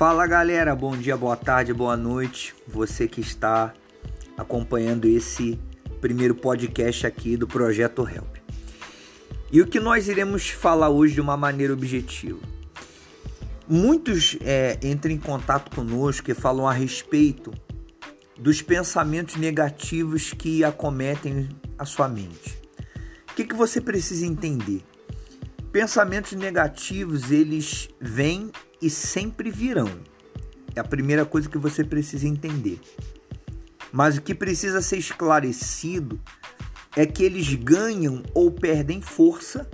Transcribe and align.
Fala 0.00 0.26
galera, 0.26 0.74
bom 0.74 0.96
dia, 0.96 1.14
boa 1.14 1.36
tarde, 1.36 1.74
boa 1.74 1.94
noite. 1.94 2.54
Você 2.66 3.06
que 3.06 3.20
está 3.20 3.74
acompanhando 4.34 5.04
esse 5.04 5.60
primeiro 6.00 6.34
podcast 6.34 7.06
aqui 7.06 7.36
do 7.36 7.46
projeto 7.46 8.08
Help. 8.08 8.38
E 9.52 9.60
o 9.60 9.66
que 9.66 9.78
nós 9.78 10.08
iremos 10.08 10.48
falar 10.48 10.88
hoje 10.88 11.12
de 11.12 11.20
uma 11.20 11.36
maneira 11.36 11.74
objetiva. 11.74 12.38
Muitos 13.68 14.38
é, 14.40 14.78
entram 14.82 15.12
em 15.12 15.18
contato 15.18 15.70
conosco 15.76 16.30
e 16.30 16.34
falam 16.34 16.66
a 16.66 16.72
respeito 16.72 17.52
dos 18.38 18.62
pensamentos 18.62 19.36
negativos 19.36 20.32
que 20.32 20.64
acometem 20.64 21.46
a 21.78 21.84
sua 21.84 22.08
mente. 22.08 22.58
O 23.30 23.34
que, 23.34 23.44
que 23.44 23.54
você 23.54 23.82
precisa 23.82 24.24
entender? 24.24 24.82
Pensamentos 25.70 26.32
negativos, 26.32 27.30
eles 27.30 27.90
vêm 28.00 28.50
e 28.80 28.88
sempre 28.88 29.50
virão. 29.50 29.90
É 30.74 30.80
a 30.80 30.84
primeira 30.84 31.24
coisa 31.24 31.48
que 31.48 31.58
você 31.58 31.84
precisa 31.84 32.26
entender. 32.26 32.80
Mas 33.92 34.16
o 34.16 34.22
que 34.22 34.34
precisa 34.34 34.80
ser 34.80 34.98
esclarecido 34.98 36.20
é 36.96 37.04
que 37.06 37.24
eles 37.24 37.54
ganham 37.54 38.22
ou 38.34 38.50
perdem 38.50 39.00
força 39.00 39.68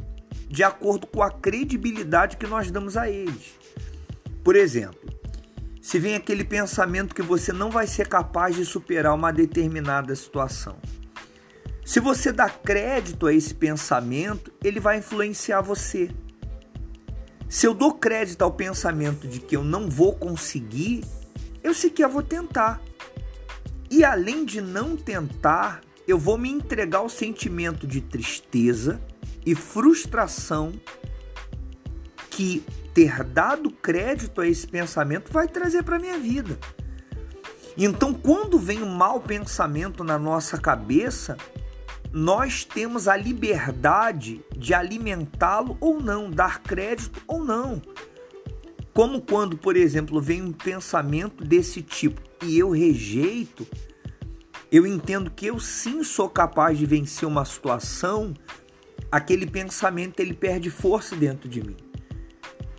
de 0.48 0.62
acordo 0.62 1.06
com 1.06 1.23
a 1.23 1.30
credibilidade 1.30 2.37
que 2.37 2.46
nós 2.46 2.70
damos 2.70 2.96
a 2.96 3.10
eles. 3.10 3.55
Por 4.42 4.56
exemplo, 4.56 5.01
se 5.80 5.98
vem 5.98 6.15
aquele 6.15 6.45
pensamento 6.45 7.15
que 7.15 7.23
você 7.23 7.52
não 7.52 7.70
vai 7.70 7.87
ser 7.87 8.09
capaz 8.09 8.57
de 8.57 8.65
superar 8.65 9.15
uma 9.15 9.32
determinada 9.32 10.15
situação. 10.15 10.77
Se 11.84 12.01
você 12.01 12.32
dá 12.32 12.48
crédito 12.48 13.27
a 13.27 13.32
esse 13.32 13.54
pensamento, 13.54 14.52
ele 14.65 14.80
vai 14.80 14.98
influenciar 14.98 15.60
você. 15.60 16.10
Se 17.49 17.67
eu 17.67 17.73
dou 17.73 17.95
crédito 17.95 18.43
ao 18.43 18.53
pensamento 18.53 19.29
de 19.29 19.41
que 19.41 19.57
eu 19.57 19.63
não 19.63 19.89
vou 19.89 20.15
conseguir, 20.15 21.05
eu 21.63 21.73
sequer 21.73 22.09
vou 22.09 22.23
tentar. 22.23 22.80
E 23.91 24.05
além 24.05 24.45
de 24.45 24.61
não 24.61 24.97
tentar, 24.97 25.80
eu 26.09 26.19
vou 26.19 26.37
me 26.37 26.51
entregar 26.51 26.99
ao 26.99 27.09
sentimento 27.09 27.87
de 27.87 28.01
tristeza 28.01 29.01
e 29.45 29.55
frustração 29.55 30.73
que 32.30 32.65
ter 32.93 33.23
dado 33.23 33.71
crédito 33.71 34.41
a 34.41 34.47
esse 34.47 34.66
pensamento 34.66 35.33
vai 35.33 35.47
trazer 35.47 35.83
para 35.83 35.99
minha 35.99 36.19
vida. 36.19 36.59
Então, 37.77 38.15
quando 38.15 38.59
vem 38.59 38.83
um 38.83 38.88
mau 38.88 39.21
pensamento 39.21 40.03
na 40.03 40.19
nossa 40.19 40.57
cabeça, 40.59 41.37
nós 42.12 42.65
temos 42.65 43.09
a 43.09 43.16
liberdade 43.16 44.45
de 44.57 44.73
alimentá-lo 44.74 45.76
ou 45.80 46.01
não, 46.01 46.30
dar 46.30 46.63
crédito 46.63 47.23
ou 47.26 47.45
não. 47.45 47.80
Como 48.93 49.21
quando, 49.21 49.59
por 49.59 49.76
exemplo, 49.76 50.21
vem 50.21 50.43
um 50.43 50.52
pensamento 50.52 51.45
desse 51.45 51.82
tipo 51.82 52.21
e 52.43 52.59
eu 52.59 52.71
rejeito, 52.71 53.66
eu 54.71 54.87
entendo 54.87 55.30
que 55.30 55.46
eu 55.46 55.60
sim 55.60 56.02
sou 56.02 56.29
capaz 56.29 56.79
de 56.79 56.87
vencer 56.87 57.29
uma 57.29 57.45
situação, 57.45 58.32
aquele 59.10 59.46
pensamento 59.46 60.20
ele 60.20 60.35
perde 60.35 60.70
força 60.70 61.15
dentro 61.15 61.48
de 61.48 61.63
mim. 61.63 61.76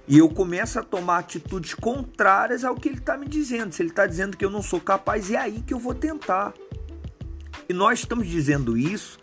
E 0.08 0.18
eu 0.18 0.30
começo 0.30 0.80
a 0.80 0.84
tomar 0.84 1.20
atitudes 1.20 1.74
contrárias 1.74 2.64
ao 2.64 2.76
que 2.76 2.88
ele 2.88 2.98
está 2.98 3.18
me 3.18 3.28
dizendo. 3.28 3.74
Se 3.74 3.82
ele 3.82 3.90
está 3.90 4.08
dizendo 4.08 4.38
que 4.38 4.46
eu 4.46 4.50
não 4.50 4.62
sou 4.62 4.80
capaz, 4.80 5.30
é 5.32 5.36
aí 5.36 5.62
que 5.62 5.74
eu 5.74 5.80
vou 5.80 5.94
tentar. 5.94 6.54
E 7.70 7.74
nós 7.74 8.00
estamos 8.00 8.28
dizendo 8.28 8.78
isso 8.78 9.20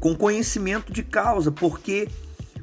com 0.00 0.14
conhecimento 0.14 0.92
de 0.92 1.02
causa, 1.02 1.50
porque 1.50 2.08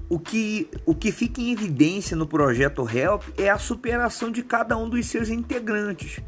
o 0.09 0.19
que, 0.19 0.67
o 0.85 0.93
que 0.93 1.11
fica 1.11 1.41
em 1.41 1.51
evidência 1.51 2.15
no 2.15 2.27
projeto 2.27 2.87
Help 2.87 3.23
é 3.37 3.49
a 3.49 3.57
superação 3.57 4.31
de 4.31 4.43
cada 4.43 4.77
um 4.77 4.89
dos 4.89 5.05
seus 5.07 5.29
integrantes. 5.29 6.19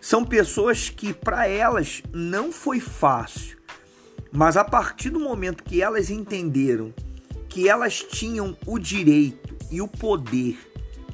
São 0.00 0.24
pessoas 0.24 0.90
que, 0.90 1.12
para 1.12 1.46
elas, 1.46 2.02
não 2.12 2.52
foi 2.52 2.80
fácil, 2.80 3.58
mas 4.30 4.56
a 4.56 4.64
partir 4.64 5.10
do 5.10 5.20
momento 5.20 5.64
que 5.64 5.82
elas 5.82 6.10
entenderam 6.10 6.92
que 7.48 7.68
elas 7.68 8.02
tinham 8.02 8.56
o 8.66 8.78
direito 8.78 9.56
e 9.70 9.80
o 9.80 9.86
poder 9.86 10.58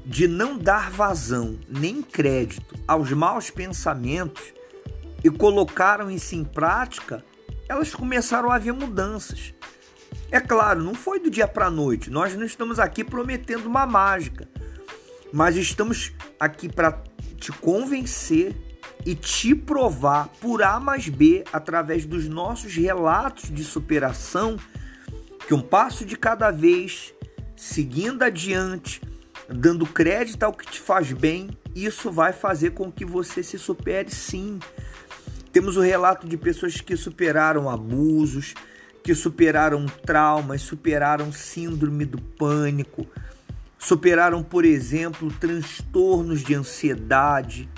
de 0.07 0.27
não 0.27 0.57
dar 0.57 0.91
vazão 0.91 1.59
nem 1.69 2.03
crédito 2.03 2.75
aos 2.89 3.13
maus 3.13 3.51
pensamentos 3.51 4.55
e 5.23 5.31
colocaram 5.31 6.11
isso 6.11 6.35
em 6.35 6.45
prática, 6.45 7.25
elas 7.69 7.95
começaram 7.95 8.51
a 8.51 8.57
haver 8.57 8.73
mudanças. 8.73 9.55
É 10.31 10.41
claro, 10.41 10.83
não 10.83 10.95
foi 10.95 11.19
do 11.21 11.31
dia 11.31 11.49
para 11.49 11.67
a 11.67 11.71
noite. 11.71 12.11
Nós 12.11 12.35
não 12.37 12.45
estamos 12.45 12.79
aqui 12.79 13.05
prometendo 13.05 13.67
uma 13.67 13.87
mágica, 13.87 14.49
mas 15.33 15.57
estamos 15.57 16.13
aqui 16.39 16.69
para 16.69 17.03
te 17.37 17.53
convencer 17.53 18.57
e 19.05 19.15
te 19.15 19.55
provar 19.55 20.29
por 20.41 20.63
A 20.63 20.79
mais 20.79 21.09
B, 21.09 21.45
através 21.53 22.05
dos 22.05 22.29
nossos 22.29 22.75
relatos 22.75 23.51
de 23.51 23.65
superação, 23.65 24.57
que 25.47 25.55
um 25.55 25.63
passo 25.63 26.05
de 26.05 26.17
cada 26.17 26.51
vez, 26.51 27.15
seguindo 27.57 28.23
adiante, 28.23 29.01
dando 29.49 29.87
crédito 29.87 30.43
ao 30.43 30.53
que 30.53 30.67
te 30.67 30.79
faz 30.79 31.13
bem, 31.13 31.51
isso 31.75 32.11
vai 32.11 32.33
fazer 32.33 32.71
com 32.71 32.91
que 32.91 33.05
você 33.05 33.43
se 33.43 33.59
supere 33.59 34.11
sim. 34.11 34.59
Temos 35.53 35.77
o 35.77 35.81
relato 35.81 36.29
de 36.29 36.37
pessoas 36.37 36.81
que 36.81 36.97
superaram 36.97 37.69
abusos, 37.69 38.55
que 39.03 39.15
superaram 39.15 39.87
traumas, 39.87 40.63
superaram 40.63 41.33
síndrome 41.33 42.05
do 42.05 42.21
pânico, 42.21 43.07
superaram, 43.79 44.43
por 44.43 44.65
exemplo, 44.65 45.33
transtornos 45.41 46.43
de 46.43 46.55
ansiedade, 46.55 47.69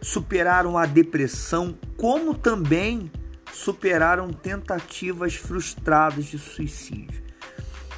superaram 0.00 0.78
a 0.78 0.86
depressão, 0.86 1.76
como 1.96 2.34
também 2.34 3.10
superaram 3.52 4.32
tentativas 4.32 5.34
frustradas 5.34 6.26
de 6.26 6.38
suicídio. 6.38 7.24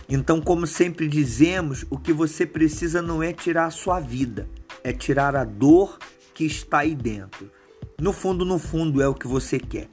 Então, 0.08 0.40
como 0.40 0.66
sempre 0.66 1.06
dizemos, 1.06 1.84
o 1.90 1.98
que 1.98 2.14
você 2.14 2.46
precisa 2.46 3.02
não 3.02 3.22
é 3.22 3.32
tirar 3.32 3.66
a 3.66 3.70
sua 3.70 4.00
vida, 4.00 4.48
é 4.82 4.90
tirar 4.90 5.36
a 5.36 5.44
dor 5.44 5.98
que 6.32 6.46
está 6.46 6.78
aí 6.78 6.94
dentro. 6.94 7.50
No 8.00 8.12
fundo, 8.12 8.44
no 8.44 8.60
fundo 8.60 9.02
é 9.02 9.08
o 9.08 9.14
que 9.14 9.26
você 9.26 9.58
quer. 9.58 9.88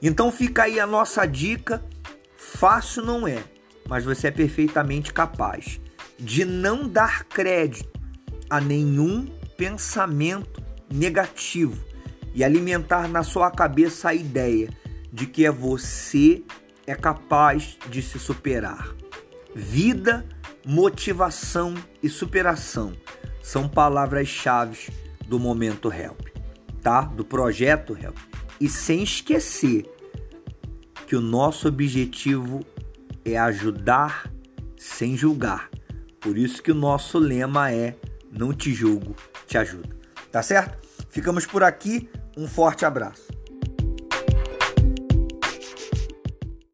Então 0.00 0.32
fica 0.32 0.62
aí 0.62 0.80
a 0.80 0.86
nossa 0.86 1.26
dica. 1.26 1.84
Fácil 2.36 3.04
não 3.04 3.28
é, 3.28 3.44
mas 3.86 4.02
você 4.04 4.28
é 4.28 4.30
perfeitamente 4.30 5.12
capaz 5.12 5.78
de 6.18 6.44
não 6.44 6.88
dar 6.88 7.24
crédito 7.24 8.00
a 8.48 8.60
nenhum 8.60 9.26
pensamento 9.58 10.62
negativo 10.90 11.84
e 12.34 12.42
alimentar 12.42 13.08
na 13.08 13.22
sua 13.22 13.50
cabeça 13.50 14.08
a 14.08 14.14
ideia 14.14 14.70
de 15.12 15.26
que 15.26 15.44
é 15.44 15.50
você 15.50 16.42
é 16.86 16.94
capaz 16.94 17.76
de 17.90 18.00
se 18.00 18.18
superar. 18.18 18.94
Vida, 19.54 20.24
motivação 20.64 21.74
e 22.02 22.08
superação 22.08 22.94
são 23.42 23.68
palavras-chave 23.68 24.88
do 25.26 25.38
momento 25.38 25.92
Help 25.92 26.33
tá? 26.84 27.00
Do 27.00 27.24
projeto 27.24 27.98
Help. 28.00 28.16
E 28.60 28.68
sem 28.68 29.02
esquecer 29.02 29.90
que 31.06 31.16
o 31.16 31.20
nosso 31.20 31.66
objetivo 31.66 32.64
é 33.24 33.36
ajudar 33.38 34.30
sem 34.76 35.16
julgar. 35.16 35.70
Por 36.20 36.38
isso 36.38 36.62
que 36.62 36.70
o 36.70 36.74
nosso 36.74 37.18
lema 37.18 37.72
é 37.72 37.96
não 38.30 38.52
te 38.52 38.72
julgo, 38.72 39.16
te 39.46 39.56
ajudo. 39.58 39.96
Tá 40.30 40.42
certo? 40.42 40.78
Ficamos 41.08 41.46
por 41.46 41.62
aqui. 41.62 42.08
Um 42.36 42.46
forte 42.46 42.84
abraço. 42.84 43.33